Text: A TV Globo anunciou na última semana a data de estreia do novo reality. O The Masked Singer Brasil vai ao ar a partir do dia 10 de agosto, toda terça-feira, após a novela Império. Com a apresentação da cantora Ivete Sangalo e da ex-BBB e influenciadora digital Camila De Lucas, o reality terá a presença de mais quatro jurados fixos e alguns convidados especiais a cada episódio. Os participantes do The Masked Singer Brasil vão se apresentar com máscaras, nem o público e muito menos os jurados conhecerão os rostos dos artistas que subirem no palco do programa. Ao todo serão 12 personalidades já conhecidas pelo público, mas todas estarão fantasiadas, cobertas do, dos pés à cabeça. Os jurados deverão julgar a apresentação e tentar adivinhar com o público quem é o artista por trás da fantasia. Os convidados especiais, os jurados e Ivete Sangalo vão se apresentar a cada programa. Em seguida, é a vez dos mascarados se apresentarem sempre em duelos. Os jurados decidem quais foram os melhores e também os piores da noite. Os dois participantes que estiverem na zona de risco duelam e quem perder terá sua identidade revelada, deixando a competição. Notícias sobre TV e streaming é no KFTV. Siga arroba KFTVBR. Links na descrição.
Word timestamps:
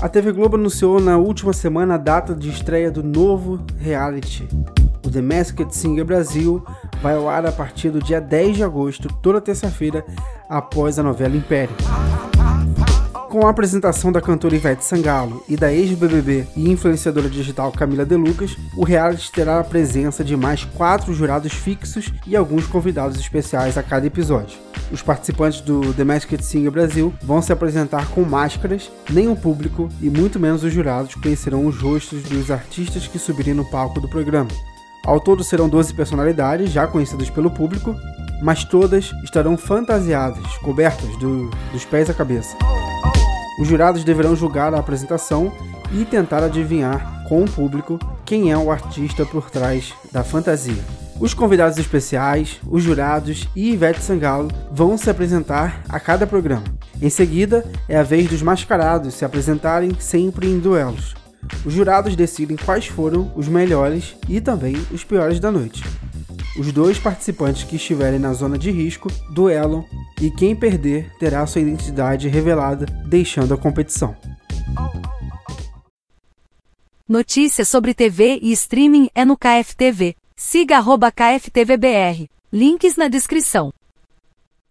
A 0.00 0.08
TV 0.08 0.30
Globo 0.30 0.54
anunciou 0.54 1.00
na 1.00 1.18
última 1.18 1.52
semana 1.52 1.94
a 1.94 1.98
data 1.98 2.32
de 2.32 2.48
estreia 2.48 2.88
do 2.88 3.02
novo 3.02 3.60
reality. 3.80 4.48
O 5.04 5.10
The 5.10 5.20
Masked 5.20 5.74
Singer 5.74 6.04
Brasil 6.04 6.64
vai 7.02 7.16
ao 7.16 7.28
ar 7.28 7.44
a 7.44 7.50
partir 7.50 7.90
do 7.90 8.00
dia 8.00 8.20
10 8.20 8.58
de 8.58 8.62
agosto, 8.62 9.08
toda 9.20 9.40
terça-feira, 9.40 10.04
após 10.48 11.00
a 11.00 11.02
novela 11.02 11.36
Império. 11.36 11.74
Com 13.28 13.44
a 13.44 13.50
apresentação 13.50 14.12
da 14.12 14.20
cantora 14.20 14.54
Ivete 14.54 14.84
Sangalo 14.84 15.42
e 15.48 15.56
da 15.56 15.72
ex-BBB 15.72 16.46
e 16.54 16.70
influenciadora 16.70 17.28
digital 17.28 17.72
Camila 17.72 18.06
De 18.06 18.14
Lucas, 18.14 18.56
o 18.76 18.84
reality 18.84 19.32
terá 19.32 19.58
a 19.58 19.64
presença 19.64 20.22
de 20.22 20.36
mais 20.36 20.64
quatro 20.64 21.12
jurados 21.12 21.52
fixos 21.52 22.12
e 22.24 22.36
alguns 22.36 22.68
convidados 22.68 23.18
especiais 23.18 23.76
a 23.76 23.82
cada 23.82 24.06
episódio. 24.06 24.58
Os 24.90 25.02
participantes 25.02 25.60
do 25.60 25.92
The 25.92 26.04
Masked 26.04 26.42
Singer 26.42 26.70
Brasil 26.70 27.12
vão 27.22 27.42
se 27.42 27.52
apresentar 27.52 28.08
com 28.08 28.22
máscaras, 28.22 28.90
nem 29.10 29.28
o 29.28 29.36
público 29.36 29.88
e 30.00 30.08
muito 30.08 30.40
menos 30.40 30.64
os 30.64 30.72
jurados 30.72 31.14
conhecerão 31.14 31.66
os 31.66 31.78
rostos 31.78 32.22
dos 32.22 32.50
artistas 32.50 33.06
que 33.06 33.18
subirem 33.18 33.54
no 33.54 33.64
palco 33.70 34.00
do 34.00 34.08
programa. 34.08 34.50
Ao 35.04 35.20
todo 35.20 35.44
serão 35.44 35.68
12 35.68 35.94
personalidades 35.94 36.70
já 36.70 36.86
conhecidas 36.86 37.28
pelo 37.28 37.50
público, 37.50 37.94
mas 38.42 38.64
todas 38.64 39.12
estarão 39.24 39.56
fantasiadas, 39.56 40.56
cobertas 40.58 41.16
do, 41.18 41.50
dos 41.72 41.84
pés 41.84 42.08
à 42.08 42.14
cabeça. 42.14 42.56
Os 43.60 43.68
jurados 43.68 44.04
deverão 44.04 44.36
julgar 44.36 44.72
a 44.72 44.78
apresentação 44.78 45.52
e 45.92 46.04
tentar 46.04 46.44
adivinhar 46.44 47.24
com 47.28 47.42
o 47.42 47.50
público 47.50 47.98
quem 48.24 48.52
é 48.52 48.56
o 48.56 48.70
artista 48.70 49.26
por 49.26 49.50
trás 49.50 49.92
da 50.12 50.22
fantasia. 50.22 50.82
Os 51.20 51.34
convidados 51.34 51.78
especiais, 51.78 52.60
os 52.68 52.84
jurados 52.84 53.48
e 53.56 53.72
Ivete 53.72 54.00
Sangalo 54.00 54.48
vão 54.70 54.96
se 54.96 55.10
apresentar 55.10 55.82
a 55.88 55.98
cada 55.98 56.26
programa. 56.28 56.64
Em 57.02 57.10
seguida, 57.10 57.64
é 57.88 57.98
a 57.98 58.04
vez 58.04 58.28
dos 58.28 58.40
mascarados 58.40 59.14
se 59.14 59.24
apresentarem 59.24 59.90
sempre 59.98 60.46
em 60.46 60.60
duelos. 60.60 61.14
Os 61.64 61.72
jurados 61.72 62.14
decidem 62.14 62.56
quais 62.56 62.86
foram 62.86 63.32
os 63.34 63.48
melhores 63.48 64.14
e 64.28 64.40
também 64.40 64.76
os 64.92 65.02
piores 65.02 65.40
da 65.40 65.50
noite. 65.50 65.82
Os 66.56 66.70
dois 66.72 66.98
participantes 66.98 67.64
que 67.64 67.76
estiverem 67.76 68.18
na 68.18 68.32
zona 68.32 68.56
de 68.56 68.70
risco 68.70 69.08
duelam 69.30 69.84
e 70.20 70.30
quem 70.30 70.54
perder 70.54 71.12
terá 71.18 71.44
sua 71.46 71.60
identidade 71.60 72.28
revelada, 72.28 72.86
deixando 73.06 73.54
a 73.54 73.58
competição. 73.58 74.16
Notícias 77.08 77.68
sobre 77.68 77.94
TV 77.94 78.38
e 78.40 78.52
streaming 78.52 79.08
é 79.14 79.24
no 79.24 79.36
KFTV. 79.36 80.14
Siga 80.40 80.76
arroba 80.76 81.10
KFTVBR. 81.10 82.30
Links 82.52 82.96
na 82.96 83.08
descrição. 83.08 83.72